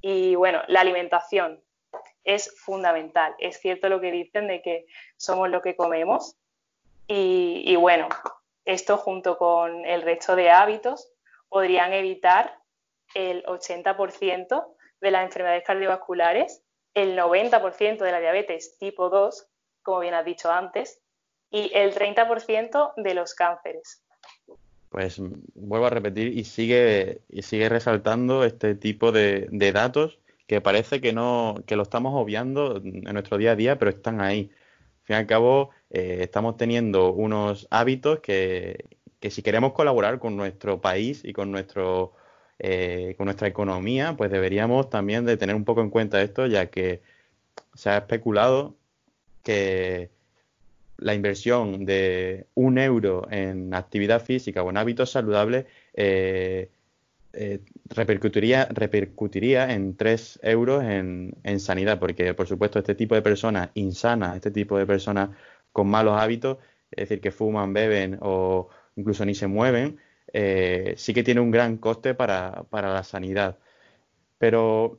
Y 0.00 0.34
bueno, 0.34 0.62
la 0.66 0.80
alimentación 0.80 1.62
es 2.24 2.60
fundamental. 2.60 3.36
Es 3.38 3.60
cierto 3.60 3.88
lo 3.88 4.00
que 4.00 4.10
dicen 4.10 4.48
de 4.48 4.62
que 4.62 4.86
somos 5.16 5.48
lo 5.48 5.62
que 5.62 5.76
comemos. 5.76 6.36
y 7.06 7.76
bueno, 7.76 8.08
esto 8.64 8.98
junto 8.98 9.38
con 9.38 9.84
el 9.86 10.02
resto 10.02 10.34
de 10.34 10.50
hábitos 10.50 11.12
podrían 11.48 11.92
evitar 11.92 12.58
el 13.14 13.44
80% 13.44 14.66
de 15.00 15.10
las 15.10 15.24
enfermedades 15.24 15.64
cardiovasculares, 15.64 16.62
el 16.94 17.16
90% 17.16 17.98
de 17.98 18.12
la 18.12 18.20
diabetes 18.20 18.76
tipo 18.78 19.08
2, 19.08 19.46
como 19.82 20.00
bien 20.00 20.14
has 20.14 20.24
dicho 20.24 20.50
antes, 20.50 21.00
y 21.50 21.70
el 21.74 21.94
30% 21.94 22.92
de 22.96 23.14
los 23.14 23.34
cánceres. 23.34 24.02
Pues 24.90 25.20
vuelvo 25.54 25.86
a 25.86 25.90
repetir 25.90 26.36
y 26.36 26.44
sigue, 26.44 27.20
y 27.28 27.42
sigue 27.42 27.68
resaltando 27.68 28.44
este 28.44 28.74
tipo 28.74 29.12
de, 29.12 29.48
datos 29.72 30.18
que 30.46 30.60
parece 30.60 31.00
que 31.00 31.12
no, 31.12 31.56
que 31.66 31.76
lo 31.76 31.82
estamos 31.82 32.14
obviando 32.14 32.76
en 32.78 33.02
nuestro 33.02 33.36
día 33.36 33.52
a 33.52 33.56
día, 33.56 33.78
pero 33.78 33.90
están 33.90 34.20
ahí. 34.20 34.50
Al 34.50 35.04
fin 35.04 35.16
y 35.16 35.18
al 35.18 35.26
cabo, 35.26 35.70
eh, 35.90 36.18
estamos 36.20 36.56
teniendo 36.56 37.12
unos 37.12 37.66
hábitos 37.70 38.20
que, 38.20 38.97
que, 39.20 39.30
si 39.30 39.42
queremos 39.42 39.72
colaborar 39.72 40.18
con 40.18 40.36
nuestro 40.36 40.80
país 40.80 41.24
y 41.24 41.32
con 41.32 41.50
nuestro 41.50 42.14
eh, 42.60 43.14
con 43.16 43.26
nuestra 43.26 43.46
economía, 43.46 44.16
pues 44.16 44.30
deberíamos 44.32 44.90
también 44.90 45.24
de 45.24 45.36
tener 45.36 45.54
un 45.54 45.64
poco 45.64 45.80
en 45.80 45.90
cuenta 45.90 46.20
esto, 46.22 46.46
ya 46.46 46.66
que 46.66 47.02
se 47.74 47.90
ha 47.90 47.98
especulado 47.98 48.76
que 49.44 50.10
la 50.98 51.14
inversión 51.14 51.84
de 51.86 52.46
un 52.54 52.78
euro 52.78 53.28
en 53.30 53.72
actividad 53.74 54.22
física 54.24 54.62
o 54.62 54.70
en 54.70 54.76
hábitos 54.76 55.12
saludables 55.12 55.66
eh, 55.94 56.70
eh, 57.32 57.60
repercutiría, 57.90 58.66
repercutiría 58.72 59.72
en 59.72 59.96
tres 59.96 60.40
euros 60.42 60.82
en, 60.82 61.36
en, 61.44 61.60
sanidad, 61.60 62.00
porque 62.00 62.34
por 62.34 62.48
supuesto 62.48 62.80
este 62.80 62.96
tipo 62.96 63.14
de 63.14 63.22
personas 63.22 63.70
insanas, 63.74 64.34
este 64.34 64.50
tipo 64.50 64.76
de 64.78 64.86
personas 64.86 65.30
con 65.72 65.88
malos 65.88 66.20
hábitos, 66.20 66.58
es 66.90 67.08
decir, 67.08 67.20
que 67.20 67.30
fuman, 67.30 67.72
beben 67.72 68.18
o 68.20 68.68
incluso 68.98 69.24
ni 69.24 69.34
se 69.34 69.46
mueven, 69.46 69.98
eh, 70.32 70.94
sí 70.96 71.14
que 71.14 71.22
tiene 71.22 71.40
un 71.40 71.50
gran 71.50 71.78
coste 71.78 72.14
para, 72.14 72.66
la 72.70 73.04
sanidad. 73.04 73.58
Pero 74.38 74.98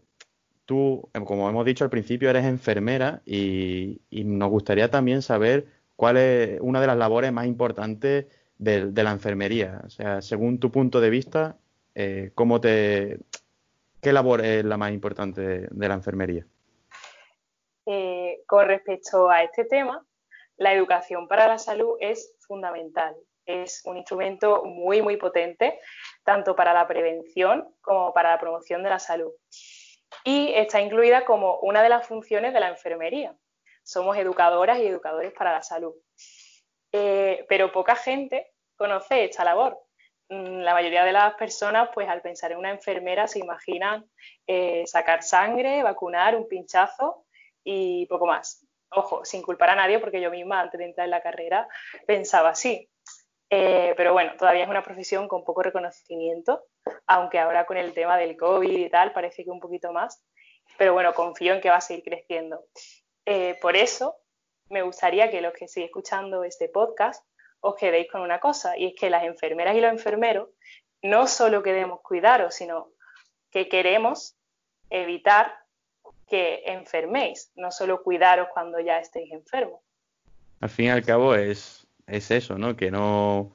tú, 0.66 1.10
como 1.26 1.50
hemos 1.50 1.66
dicho 1.66 1.84
al 1.84 1.90
principio, 1.90 2.30
eres 2.30 2.46
enfermera 2.46 3.22
y, 3.26 4.02
nos 4.12 4.50
gustaría 4.50 4.90
también 4.90 5.22
saber 5.22 5.68
cuál 5.96 6.18
es 6.18 6.60
una 6.62 6.80
de 6.82 6.88
las 6.88 6.98
labores 6.98 7.32
más 7.34 7.46
importantes 7.46 8.26
de, 8.58 9.04
la 9.04 9.12
enfermería. 9.12 9.82
O 9.86 9.90
sea, 9.90 10.22
según 10.22 10.60
tu 10.60 10.72
punto 10.72 11.02
de 11.02 11.10
vista, 11.10 11.58
eh, 11.94 12.32
¿cómo 12.36 12.62
te, 12.62 13.20
¿qué 14.02 14.14
labor 14.14 14.42
es 14.46 14.64
la 14.64 14.78
más 14.78 14.94
importante 14.94 15.68
de, 15.70 15.88
la 15.88 15.94
enfermería? 15.94 16.46
Eh, 17.86 18.44
con 18.48 18.66
respecto 18.68 19.30
a 19.30 19.44
este 19.44 19.66
tema, 19.66 20.06
la 20.58 20.74
educación 20.74 21.28
para 21.28 21.48
la 21.48 21.58
salud 21.58 21.98
es 22.00 22.34
fundamental 22.40 23.16
es 23.50 23.82
un 23.86 23.98
instrumento 23.98 24.64
muy, 24.64 25.02
muy 25.02 25.18
potente, 25.18 25.80
tanto 26.24 26.56
para 26.56 26.74
la 26.74 26.88
prevención 26.88 27.68
como 27.82 28.14
para 28.14 28.32
la 28.32 28.40
promoción 28.40 28.84
de 28.84 28.90
la 28.90 29.00
salud. 29.00 29.32
Y 30.24 30.54
está 30.54 30.80
incluida 30.82 31.26
como 31.26 31.60
una 31.60 31.82
de 31.82 31.90
las 31.90 32.08
funciones 32.08 32.54
de 32.54 32.60
la 32.60 32.70
enfermería. 32.70 33.36
Somos 33.84 34.18
educadoras 34.18 34.80
y 34.80 34.86
educadores 34.86 35.34
para 35.34 35.54
la 35.54 35.64
salud. 35.64 35.94
Eh, 36.92 37.46
pero 37.50 37.72
poca 37.72 37.96
gente 37.96 38.52
conoce 38.76 39.26
esta 39.26 39.44
labor. 39.44 39.80
Mm, 40.30 40.60
la 40.60 40.74
mayoría 40.74 41.04
de 41.04 41.12
las 41.12 41.34
personas, 41.36 41.90
pues 41.94 42.08
al 42.08 42.22
pensar 42.22 42.52
en 42.52 42.60
una 42.60 42.72
enfermera, 42.72 43.28
se 43.28 43.40
imaginan 43.40 44.06
eh, 44.46 44.86
sacar 44.86 45.24
sangre, 45.24 45.82
vacunar, 45.82 46.36
un 46.36 46.48
pinchazo 46.48 47.26
y 47.64 48.06
poco 48.06 48.28
más. 48.28 48.66
Ojo, 48.92 49.24
sin 49.24 49.42
culpar 49.42 49.72
a 49.72 49.76
nadie, 49.76 50.00
porque 50.00 50.22
yo 50.22 50.32
misma 50.32 50.62
antes 50.62 50.80
de 50.80 50.86
entrar 50.86 51.06
en 51.06 51.12
la 51.12 51.22
carrera 51.22 51.68
pensaba 52.06 52.50
así. 52.50 52.90
Eh, 53.50 53.94
pero 53.98 54.14
bueno, 54.14 54.34
todavía 54.38 54.64
es 54.64 54.70
una 54.70 54.84
profesión 54.84 55.28
con 55.28 55.44
poco 55.44 55.64
reconocimiento, 55.64 56.66
aunque 57.08 57.40
ahora 57.40 57.66
con 57.66 57.78
el 57.78 57.94
tema 57.94 58.18
del 58.18 58.38
COVID 58.38 58.78
y 58.78 58.90
tal 58.90 59.12
parece 59.12 59.44
que 59.44 59.50
un 59.50 59.60
poquito 59.60 59.92
más. 59.92 60.24
Pero 60.78 60.94
bueno, 60.94 61.14
confío 61.14 61.54
en 61.54 61.62
que 61.62 61.70
va 61.70 61.78
a 61.78 61.82
seguir 61.82 62.04
creciendo. 62.04 62.64
Eh, 63.26 63.58
por 63.62 63.76
eso, 63.76 64.16
me 64.70 64.84
gustaría 64.84 65.32
que 65.32 65.42
los 65.42 65.54
que 65.54 65.68
sigan 65.68 65.88
escuchando 65.88 66.44
este 66.44 66.70
podcast 66.70 67.26
os 67.62 67.76
quedéis 67.76 68.10
con 68.10 68.22
una 68.22 68.40
cosa, 68.40 68.78
y 68.78 68.88
es 68.88 68.94
que 68.96 69.10
las 69.10 69.24
enfermeras 69.24 69.76
y 69.76 69.82
los 69.82 69.92
enfermeros 69.92 70.50
no 71.02 71.28
solo 71.28 71.62
queremos 71.64 72.02
cuidaros, 72.02 72.56
sino 72.56 72.92
que 73.52 73.68
queremos 73.68 74.38
evitar 74.90 75.54
que 76.28 76.64
enferméis, 76.66 77.52
no 77.56 77.72
solo 77.72 78.04
cuidaros 78.04 78.48
cuando 78.54 78.80
ya 78.80 79.00
estéis 79.00 79.32
enfermos. 79.34 79.82
Al 80.62 80.70
fin 80.70 80.86
y 80.86 80.90
al 80.90 81.04
cabo 81.04 81.36
es 81.36 81.79
es 82.12 82.32
eso, 82.32 82.58
¿no? 82.58 82.76
Que 82.76 82.92
no 82.92 83.54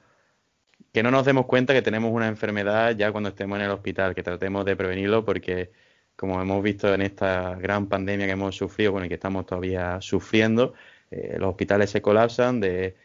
que 0.94 1.02
no 1.02 1.11
nos 1.11 1.26
demos 1.26 1.46
cuenta 1.46 1.75
que 1.75 1.82
tenemos 1.82 2.12
una 2.12 2.28
enfermedad 2.28 2.96
ya 2.96 3.11
cuando 3.12 3.30
estemos 3.30 3.58
en 3.58 3.64
el 3.64 3.73
hospital, 3.73 4.14
que 4.14 4.23
tratemos 4.23 4.64
de 4.64 4.76
prevenirlo 4.76 5.25
porque 5.25 5.73
como 6.16 6.40
hemos 6.40 6.62
visto 6.62 6.94
en 6.94 7.02
esta 7.02 7.56
gran 7.56 7.88
pandemia 7.88 8.26
que 8.26 8.32
hemos 8.32 8.56
sufrido, 8.56 8.92
bueno, 8.92 9.06
y 9.06 9.08
que 9.08 9.16
estamos 9.16 9.46
todavía 9.46 10.00
sufriendo, 10.00 10.75
eh, 11.11 11.37
los 11.38 11.50
hospitales 11.50 11.90
se 11.90 12.02
colapsan 12.02 12.61
de, 12.61 12.96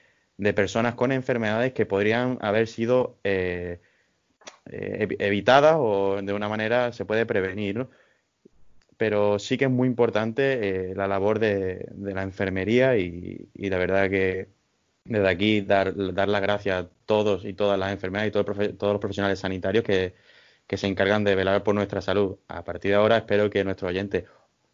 personas 0.55 0.95
con 0.95 1.11
enfermedades 1.11 1.73
que 1.73 1.85
podrían 1.85 2.37
haber 2.41 2.67
sido 2.67 3.17
eh, 3.23 3.81
eh, 4.71 5.07
evitadas 5.19 5.75
o 5.79 6.21
de 6.21 6.33
una 6.33 6.49
manera 6.49 6.93
se 6.93 7.05
puede 7.05 7.25
prevenir. 7.25 7.87
Pero 8.97 9.39
sí 9.39 9.57
que 9.57 9.65
es 9.65 9.71
muy 9.71 9.87
importante 9.87 10.93
la 10.95 11.07
labor 11.07 11.39
de, 11.39 11.89
la 11.97 12.21
enfermería 12.23 12.97
y, 12.97 13.49
y 13.53 13.69
la 13.69 13.77
verdad 13.77 14.09
que 14.09 14.49
desde 15.09 15.27
aquí 15.27 15.61
dar, 15.61 15.93
dar 16.13 16.29
las 16.29 16.41
gracias 16.41 16.85
a 16.85 16.89
todos 17.05 17.43
y 17.45 17.53
todas 17.53 17.77
las 17.79 17.91
enfermeras 17.91 18.27
y 18.27 18.31
todos, 18.31 18.45
los 18.57 18.99
profesionales 18.99 19.39
sanitarios 19.39 19.83
que, 19.83 20.15
se 20.77 20.87
encargan 20.87 21.23
de 21.23 21.35
velar 21.35 21.63
por 21.63 21.73
nuestra 21.75 22.01
salud. 22.01 22.37
A 22.47 22.63
partir 22.63 22.91
de 22.91 22.97
ahora 22.97 23.17
espero 23.17 23.49
que 23.49 23.63
nuestros 23.63 23.89
oyentes 23.89 24.25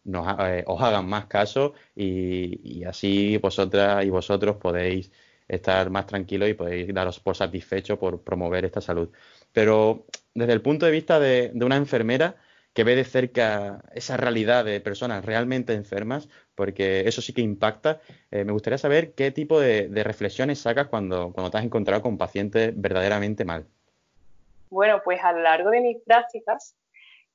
nos, 0.04 0.26
eh, 0.40 0.62
os 0.66 0.80
hagan 0.82 1.08
más 1.08 1.26
caso 1.26 1.72
y, 1.94 2.84
así 2.84 3.38
vosotras 3.38 4.04
y 4.04 4.10
vosotros 4.10 4.56
podéis 4.56 5.10
estar 5.48 5.90
más 5.90 6.06
tranquilos 6.06 6.50
y 6.50 6.54
podéis 6.54 6.92
daros 6.92 7.18
por 7.20 7.36
satisfechos 7.36 7.98
por 7.98 8.22
promover 8.22 8.66
esta 8.66 8.80
salud. 8.82 9.08
Pero 9.52 10.06
desde 10.34 10.52
el 10.52 10.60
punto 10.60 10.86
de 10.86 10.92
vista 10.92 11.18
de 11.18 11.50
una 11.54 11.76
enfermera, 11.76 12.36
que 12.76 12.84
ve 12.84 12.94
de 12.94 13.04
cerca 13.04 13.82
esa 13.94 14.18
realidad 14.18 14.62
de 14.66 14.80
personas 14.82 15.24
realmente 15.24 15.72
enfermas, 15.72 16.28
porque 16.56 17.06
eso 17.06 17.22
sí 17.22 17.32
que 17.32 17.42
impacta. 17.42 18.00
Eh, 18.32 18.44
me 18.44 18.52
gustaría 18.52 18.78
saber 18.78 19.12
qué 19.12 19.30
tipo 19.30 19.60
de, 19.60 19.88
reflexiones 20.02 20.58
sacas 20.58 20.88
cuando, 20.88 21.32
cuando 21.32 21.50
te 21.50 21.58
has 21.58 21.64
encontrado 21.64 22.02
con 22.02 22.18
pacientes 22.18 22.72
verdaderamente 22.74 23.44
mal. 23.44 23.66
Bueno, 24.70 25.00
pues 25.04 25.22
a 25.22 25.32
lo 25.32 25.42
largo 25.42 25.70
de 25.70 25.80
mis 25.80 25.98
prácticas 26.02 26.74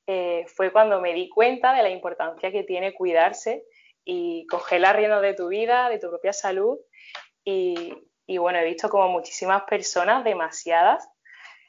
eh, 0.08 0.46
fue 0.48 0.72
cuando 0.72 1.00
me 1.00 1.14
di 1.14 1.30
cuenta 1.30 1.74
de 1.74 1.84
la 1.84 1.90
importancia 1.90 2.52
que 2.52 2.64
tiene 2.64 2.94
cuidarse 2.94 3.64
y 4.04 4.46
coger 4.48 4.82
la 4.82 4.92
rienda 4.92 5.22
de 5.22 5.36
tu 5.36 5.48
vida, 5.48 5.88
de 5.90 6.00
tu 6.00 6.10
propia 6.10 6.34
salud. 6.34 6.78
Y, 7.46 7.94
y 8.26 8.38
bueno, 8.38 8.60
he 8.60 8.66
visto 8.66 8.90
como 8.90 9.08
muchísimas 9.08 9.64
personas, 9.64 10.24
demasiadas, 10.24 11.08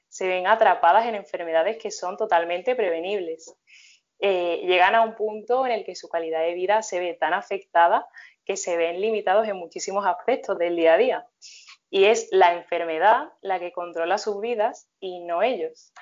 se 0.09 0.27
ven 0.27 0.47
atrapadas 0.47 1.07
en 1.07 1.15
enfermedades 1.15 1.79
que 1.79 1.91
son 1.91 2.17
totalmente 2.17 2.75
prevenibles. 2.75 3.55
Eh, 4.25 4.63
llegan 4.69 4.95
a 4.95 5.03
un 5.03 5.17
punto 5.17 5.67
en 5.67 5.73
el 5.73 5.85
que 5.85 5.97
su 5.97 6.09
calidad 6.09 6.43
de 6.43 6.55
vida 6.55 6.83
se 6.83 7.01
ve 7.01 7.15
tan 7.15 7.35
afectada 7.35 8.07
que 8.45 8.57
se 8.57 8.77
ven 8.77 9.01
limitados 9.01 9.49
en 9.49 9.57
muchísimos 9.57 10.07
aspectos 10.07 10.57
del 10.59 10.77
día 10.77 10.95
a 10.95 10.97
día. 10.97 11.27
Y 11.91 12.05
es 12.05 12.29
la 12.31 12.55
enfermedad 12.55 13.33
la 13.41 13.59
que 13.59 13.73
controla 13.73 14.19
sus 14.19 14.41
vidas 14.41 14.89
y 15.01 15.19
no 15.25 15.43
ellos. 15.43 15.93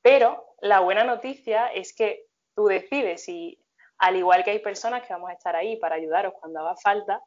Pero 0.00 0.56
la 0.62 0.80
buena 0.80 1.04
noticia 1.04 1.68
es 1.68 1.94
que 1.94 2.24
tú 2.54 2.64
decides 2.64 3.28
y 3.28 3.60
al 3.98 4.16
igual 4.16 4.42
que 4.42 4.52
hay 4.52 4.60
personas 4.60 5.06
que 5.06 5.12
vamos 5.12 5.28
a 5.28 5.34
estar 5.34 5.54
ahí 5.54 5.76
para 5.76 5.96
ayudaros 5.96 6.32
cuando 6.40 6.60
haga 6.60 6.76
falta, 6.76 7.22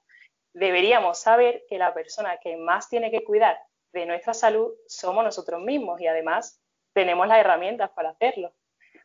deberíamos 0.51 1.19
saber 1.19 1.63
que 1.69 1.77
la 1.77 1.93
persona 1.93 2.37
que 2.37 2.57
más 2.57 2.89
tiene 2.89 3.11
que 3.11 3.23
cuidar 3.23 3.59
de 3.93 4.07
nuestra 4.07 4.33
salud 4.33 4.73
somos 4.87 5.23
nosotros 5.23 5.61
mismos 5.61 6.01
y 6.01 6.07
además 6.07 6.59
tenemos 6.93 7.27
las 7.27 7.37
herramientas 7.37 7.91
para 7.91 8.09
hacerlo. 8.09 8.51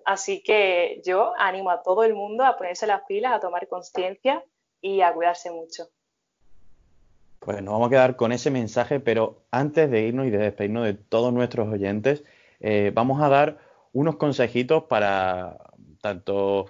Así 0.05 0.43
que 0.43 1.01
yo 1.05 1.33
animo 1.39 1.71
a 1.71 1.83
todo 1.83 2.05
el 2.05 2.15
mundo 2.15 2.45
a 2.45 2.57
ponerse 2.57 2.87
las 2.87 3.03
pilas, 3.03 3.33
a 3.33 3.41
tomar 3.41 3.69
conciencia 3.69 4.45
y 4.81 5.01
a 5.01 5.13
cuidarse 5.13 5.51
mucho. 5.51 5.89
Pues 7.39 7.63
nos 7.63 7.73
vamos 7.73 7.89
a 7.89 7.91
quedar 7.91 8.17
con 8.17 8.33
ese 8.33 8.51
mensaje, 8.51 9.01
pero 9.01 9.43
antes 9.51 9.91
de 9.91 10.03
irnos 10.03 10.27
y 10.27 10.31
de 10.31 10.39
despedirnos 10.39 10.85
de 10.85 10.95
todos 10.95 11.33
nuestros 11.33 11.69
oyentes, 11.73 12.25
eh, 12.61 12.93
vamos 12.95 13.21
a 13.21 13.29
dar 13.29 13.59
unos 13.93 14.17
consejitos 14.17 14.85
para 14.85 15.59
tanto, 16.01 16.67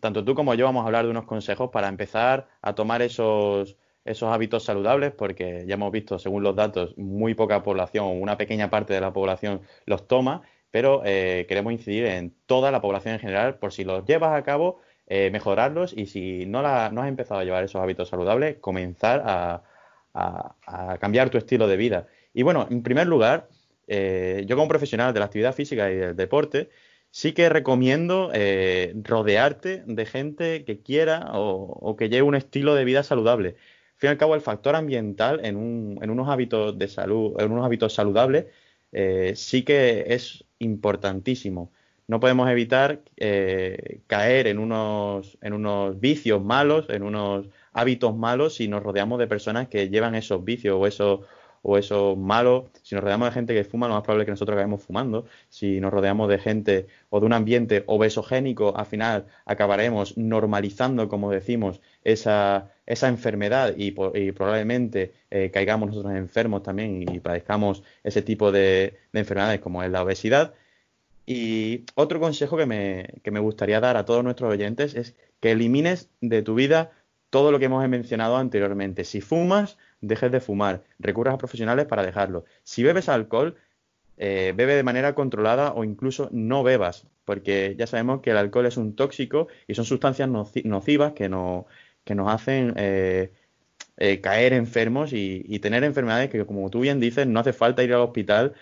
tanto 0.00 0.24
tú 0.24 0.34
como 0.34 0.54
yo 0.54 0.64
vamos 0.64 0.82
a 0.82 0.86
hablar 0.86 1.04
de 1.04 1.10
unos 1.10 1.24
consejos 1.24 1.70
para 1.70 1.88
empezar 1.88 2.48
a 2.62 2.74
tomar 2.74 3.02
esos 3.02 3.76
esos 4.04 4.32
hábitos 4.32 4.64
saludables, 4.64 5.12
porque 5.12 5.64
ya 5.66 5.74
hemos 5.74 5.92
visto, 5.92 6.18
según 6.18 6.42
los 6.42 6.56
datos, 6.56 6.96
muy 6.98 7.34
poca 7.34 7.62
población, 7.62 8.20
una 8.20 8.36
pequeña 8.36 8.70
parte 8.70 8.92
de 8.92 9.00
la 9.00 9.12
población 9.12 9.62
los 9.86 10.08
toma, 10.08 10.42
pero 10.72 11.02
eh, 11.04 11.44
queremos 11.48 11.72
incidir 11.72 12.06
en 12.06 12.34
toda 12.46 12.72
la 12.72 12.80
población 12.80 13.14
en 13.14 13.20
general, 13.20 13.58
por 13.58 13.72
si 13.72 13.84
los 13.84 14.04
llevas 14.06 14.32
a 14.32 14.42
cabo, 14.42 14.80
eh, 15.06 15.30
mejorarlos 15.30 15.92
y 15.96 16.06
si 16.06 16.46
no, 16.46 16.60
has 16.60 17.08
empezado 17.08 17.40
a 17.40 17.44
llevar 17.44 17.62
esos 17.62 17.80
hábitos 17.80 18.08
saludables, 18.08 18.56
comenzar 18.58 19.22
a, 19.24 19.62
cambiar 21.00 21.30
tu 21.30 21.38
estilo 21.38 21.68
de 21.68 21.76
vida. 21.76 22.06
Y 22.34 22.42
bueno, 22.42 22.66
en 22.70 22.82
primer 22.82 23.06
lugar, 23.06 23.48
eh, 23.86 24.44
yo 24.46 24.56
como 24.56 24.68
profesional 24.68 25.14
de 25.14 25.20
la 25.20 25.26
actividad 25.26 25.54
física 25.54 25.90
y 25.90 25.96
del 25.96 26.16
deporte, 26.16 26.70
sí 27.10 27.32
que 27.32 27.48
recomiendo 27.48 28.30
rodearte 29.02 29.82
de 29.86 30.06
gente 30.06 30.64
que 30.64 30.82
quiera 30.82 31.30
o, 31.34 31.96
que 31.96 32.08
lleve 32.08 32.22
un 32.22 32.34
estilo 32.34 32.74
de 32.74 32.84
vida 32.84 33.02
saludable. 33.02 33.48
Al 33.94 33.98
fin 33.98 34.08
y 34.08 34.12
al 34.12 34.18
cabo, 34.18 34.34
el 34.34 34.40
factor 34.40 34.76
ambiental 34.76 35.40
en, 35.44 35.56
unos 35.56 36.28
hábitos 36.28 36.78
de 36.78 36.88
salud, 36.88 37.34
en 37.38 37.52
unos 37.52 37.64
hábitos 37.64 37.94
saludables, 37.94 38.46
sí 39.34 39.62
que 39.64 40.04
es 40.08 40.44
importantísimo. 40.62 41.70
No 42.08 42.20
podemos 42.20 42.50
evitar 42.50 43.00
eh, 43.16 44.00
caer 44.06 44.46
en 44.46 44.58
unos, 44.58 45.38
en 45.40 45.52
unos 45.52 45.98
vicios 46.00 46.42
malos, 46.42 46.86
en 46.90 47.02
unos 47.02 47.46
hábitos 47.72 48.16
malos, 48.16 48.56
si 48.56 48.68
nos 48.68 48.82
rodeamos 48.82 49.18
de 49.18 49.26
personas 49.26 49.68
que 49.68 49.88
llevan 49.88 50.14
esos 50.14 50.44
vicios 50.44 50.76
o 50.78 50.86
esos 50.86 51.20
o 51.62 51.78
eso 51.78 52.16
malo. 52.16 52.70
Si 52.82 52.94
nos 52.94 53.02
rodeamos 53.04 53.28
de 53.28 53.32
gente 53.32 53.54
que 53.54 53.64
fuma, 53.64 53.88
lo 53.88 53.94
más 53.94 54.02
probable 54.02 54.24
es 54.24 54.26
que 54.26 54.32
nosotros 54.32 54.54
acabemos 54.54 54.82
fumando. 54.82 55.26
Si 55.48 55.80
nos 55.80 55.92
rodeamos 55.92 56.28
de 56.28 56.38
gente 56.38 56.86
o 57.08 57.20
de 57.20 57.26
un 57.26 57.32
ambiente 57.32 57.84
obesogénico, 57.86 58.76
al 58.76 58.86
final 58.86 59.26
acabaremos 59.46 60.18
normalizando, 60.18 61.08
como 61.08 61.30
decimos, 61.30 61.80
esa, 62.04 62.70
esa 62.86 63.08
enfermedad 63.08 63.74
y, 63.76 63.92
probablemente 63.92 65.12
eh, 65.30 65.50
caigamos 65.52 65.90
nosotros 65.90 66.14
enfermos 66.14 66.62
también 66.62 67.02
y 67.02 67.20
padezcamos 67.20 67.82
ese 68.02 68.22
tipo 68.22 68.52
de, 68.52 68.98
enfermedades 69.12 69.60
como 69.60 69.82
es 69.82 69.90
la 69.90 70.02
obesidad. 70.02 70.54
Y 71.26 71.84
otro 71.94 72.20
consejo 72.20 72.56
que 72.56 72.66
me, 72.66 73.06
que 73.22 73.30
me 73.30 73.40
gustaría 73.40 73.80
dar 73.80 73.96
a 73.96 74.04
todos 74.04 74.24
nuestros 74.24 74.52
oyentes 74.52 74.94
es 74.94 75.14
que 75.40 75.52
elimines 75.52 76.10
de 76.20 76.42
tu 76.42 76.54
vida 76.54 76.90
todo 77.30 77.50
lo 77.50 77.58
que 77.58 77.66
hemos 77.66 77.88
mencionado 77.88 78.36
anteriormente. 78.36 79.04
Si 79.04 79.20
fumas, 79.20 79.78
dejes 80.00 80.30
de 80.32 80.40
fumar, 80.40 80.82
recurras 80.98 81.34
a 81.34 81.38
profesionales 81.38 81.86
para 81.86 82.04
dejarlo. 82.04 82.44
Si 82.62 82.82
bebes 82.82 83.08
alcohol, 83.08 83.56
eh, 84.18 84.52
bebe 84.54 84.74
de 84.76 84.82
manera 84.82 85.14
controlada 85.14 85.72
o 85.72 85.84
incluso 85.84 86.28
no 86.32 86.62
bebas, 86.62 87.06
porque 87.24 87.74
ya 87.78 87.86
sabemos 87.86 88.20
que 88.20 88.30
el 88.30 88.36
alcohol 88.36 88.66
es 88.66 88.76
un 88.76 88.94
tóxico 88.94 89.48
y 89.66 89.74
son 89.74 89.84
sustancias 89.84 90.28
nocivas 90.28 91.12
que, 91.14 91.28
no, 91.28 91.66
que 92.04 92.14
nos 92.14 92.32
hacen 92.32 92.74
eh, 92.76 93.32
eh, 93.96 94.20
caer 94.20 94.52
enfermos 94.52 95.12
y, 95.12 95.42
y, 95.46 95.58
tener 95.60 95.84
enfermedades 95.84 96.30
que, 96.30 96.44
como 96.46 96.70
tú 96.70 96.80
bien 96.80 97.00
dices, 97.00 97.26
no 97.26 97.40
hace 97.40 97.52
falta 97.52 97.82
ir 97.82 97.92
al 97.94 98.00
hospital 98.00 98.54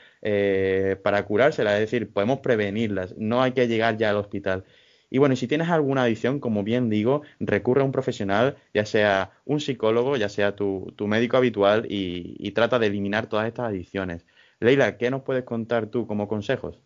para 1.03 1.25
curárselas, 1.25 1.75
es 1.75 1.81
decir, 1.81 2.13
podemos 2.13 2.41
prevenirlas, 2.41 3.17
no 3.17 3.43
hay 3.43 3.53
que 3.53 3.69
llegar 3.69 3.97
ya 3.97 4.11
al 4.11 4.17
hospital. 4.17 4.65
Y 5.11 5.19
bueno, 5.19 5.35
si 5.35 5.49
tienes 5.49 5.69
alguna 5.69 6.05
adicción, 6.05 6.39
como 6.39 6.63
bien 6.63 6.89
digo, 6.89 7.23
recurre 7.41 7.83
a 7.83 7.85
un 7.85 7.91
profesional, 7.91 8.57
ya 8.73 8.87
sea 8.87 9.33
un 9.45 9.59
psicólogo, 9.59 10.17
ya 10.17 10.29
sea 10.29 10.55
tu, 10.55 10.95
médico 11.01 11.37
habitual, 11.37 11.85
y, 11.89 12.51
trata 12.53 12.79
de 12.79 12.87
eliminar 12.87 13.27
todas 13.27 13.49
estas 13.49 13.67
adicciones. 13.67 14.25
Leila, 14.61 14.97
¿qué 14.99 15.11
nos 15.11 15.23
puedes 15.23 15.45
contar 15.45 15.87
tú 15.87 16.07
como 16.07 16.29
consejos? 16.29 16.81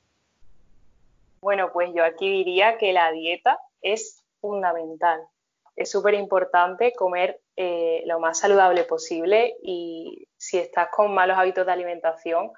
Bueno, 1.43 1.71
pues 1.73 1.91
yo 1.95 2.03
aquí 2.03 2.31
diría 2.31 2.79
que 2.79 2.95
la 2.95 3.13
dieta 3.13 3.59
es 3.83 4.25
fundamental. 4.41 5.21
Es 5.77 5.91
súper 5.91 6.15
importante 6.15 6.93
comer 6.93 7.41
eh, 7.57 8.03
lo 8.07 8.21
más 8.21 8.39
saludable 8.39 8.85
posible 8.85 9.57
y 9.63 10.29
si 10.37 10.59
estás 10.59 10.89
con 10.91 11.13
malos 11.13 11.37
hábitos 11.37 11.67
de 11.67 11.73
alimentación, 11.73 12.53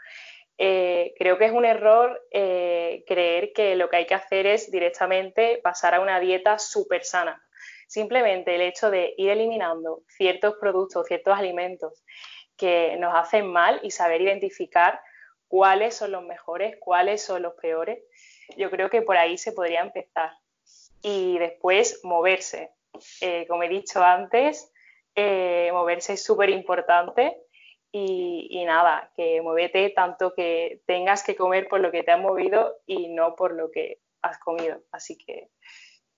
eh, 0.59 1.15
creo 1.19 1.37
que 1.37 1.47
es 1.47 1.53
un 1.53 1.65
error 1.65 2.23
eh, 2.31 3.05
creer 3.07 3.53
que 3.53 3.75
lo 3.77 3.91
que 3.91 3.97
hay 3.97 4.07
que 4.07 4.15
hacer 4.15 4.47
es 4.47 4.71
directamente 4.71 5.61
pasar 5.63 5.95
a 5.95 6.01
una 6.01 6.19
dieta 6.21 6.59
súper 6.59 7.05
sana. 7.05 7.43
Simplemente 7.89 8.55
el 8.55 8.63
hecho 8.63 8.91
de 8.91 9.15
ir 9.17 9.31
eliminando 9.31 10.03
ciertos 10.09 10.57
productos, 10.61 11.07
ciertos 11.07 11.39
alimentos 11.39 12.05
que 12.57 12.97
nos 12.99 13.15
hacen 13.15 13.47
mal 13.47 13.81
y 13.83 13.91
saber 13.91 14.23
identificar 14.23 15.01
cuáles 15.47 15.95
son 15.95 16.13
los 16.13 16.25
mejores, 16.25 16.77
cuáles 16.81 17.23
son 17.23 17.43
los 17.43 17.55
peores, 17.55 18.03
yo 18.57 18.71
creo 18.71 18.91
que 18.91 19.03
por 19.03 19.17
ahí 19.17 19.39
se 19.39 19.53
podría 19.53 19.81
empezar. 19.81 20.33
Y 21.03 21.39
después 21.39 22.01
moverse. 22.03 22.71
Eh, 23.21 23.47
como 23.49 23.63
he 23.63 23.69
dicho 23.69 24.03
antes, 24.03 24.73
moverse 25.17 26.15
es 26.15 26.25
súper 26.25 26.51
importante 26.51 27.37
y, 27.99 28.65
nada, 28.67 29.11
que 29.17 29.41
muévete 29.41 29.91
tanto 29.91 30.35
que 30.35 30.83
tengas 30.87 31.23
que 31.23 31.37
comer 31.37 31.69
por 31.69 31.81
lo 31.81 31.91
que 31.91 32.03
te 32.03 32.11
has 32.11 32.21
movido 32.21 32.75
y 32.87 33.09
no 33.09 33.35
por 33.37 33.55
lo 33.55 33.71
que 33.71 34.01
has 34.23 34.39
comido. 34.39 34.83
Así 34.93 35.17
que 35.17 35.49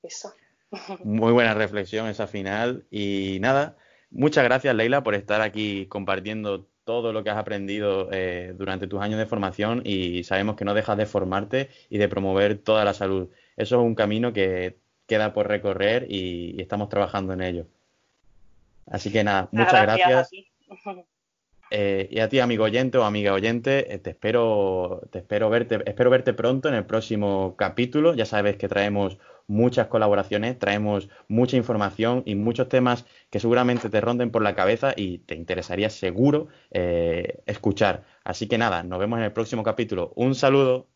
eso. 0.03 0.33
Muy 1.05 1.33
buena 1.33 1.55
reflexión 1.55 2.09
esa 2.09 2.27
final. 2.27 2.87
Y 2.91 3.39
nada, 3.41 3.77
muchas 4.11 4.45
gracias 4.45 4.75
Leila 4.75 5.03
por 5.03 5.15
estar 5.15 5.41
aquí 5.41 5.87
compartiendo 5.87 6.67
todo 6.85 7.13
lo 7.13 7.23
que 7.23 7.31
has 7.31 7.37
aprendido 7.37 8.09
eh, 8.13 8.55
durante 8.57 8.87
tus 8.87 9.01
años 9.01 9.19
de 9.19 9.27
formación 9.27 9.83
y 9.85 10.25
sabemos 10.25 10.57
que 10.57 10.65
no 10.65 10.73
dejas 10.73 10.97
de 10.97 11.05
formarte 11.07 11.69
y 11.91 11.99
de 11.99 12.09
promover 12.09 12.59
toda 12.59 12.85
la 12.85 12.95
salud. 12.95 13.29
Eso 13.57 13.77
es 13.77 13.83
un 13.83 13.95
camino 13.95 14.33
que 14.33 14.79
queda 15.09 15.33
por 15.33 15.49
recorrer 15.49 16.07
y, 16.09 16.61
estamos 16.61 16.89
trabajando 16.89 17.33
en 17.33 17.41
ello. 17.41 17.67
Así 18.87 19.11
que 19.11 19.25
nada, 19.25 19.49
muchas 19.51 19.83
gracias. 19.83 20.31
Eh, 21.71 22.09
y 22.11 22.21
a 22.21 22.31
ti, 22.31 22.41
amigo 22.41 22.65
oyente 22.65 22.97
o 22.97 23.05
amiga 23.05 23.35
oyente, 23.35 23.93
eh, 23.93 23.99
te 23.99 24.09
espero, 24.09 25.03
te 25.11 25.19
espero 25.19 25.51
verte, 25.51 25.81
espero 25.85 26.09
verte 26.09 26.33
pronto 26.33 26.69
en 26.71 26.75
el 26.75 26.87
próximo 26.87 27.57
capítulo. 27.59 28.15
Ya 28.15 28.25
sabes 28.25 28.57
que 28.57 28.69
traemos 28.69 29.19
muchas 29.47 29.89
colaboraciones, 29.89 30.59
traemos 30.59 31.11
mucha 31.29 31.59
información 31.59 32.23
y 32.25 32.37
muchos 32.37 32.71
temas 32.71 33.05
que 33.31 33.39
seguramente 33.39 33.91
te 33.91 34.01
ronden 34.01 34.31
por 34.31 34.43
la 34.43 34.55
cabeza 34.55 34.95
y 34.97 35.19
te 35.19 35.35
interesaría 35.35 35.91
seguro 35.91 36.49
eh, 36.71 37.43
escuchar. 37.45 38.05
Así 38.25 38.49
que 38.49 38.57
nada, 38.57 38.83
nos 38.83 38.99
vemos 38.99 39.19
en 39.19 39.27
el 39.27 39.33
próximo 39.33 39.63
capítulo. 39.63 40.13
Un 40.17 40.35
saludo. 40.35 40.89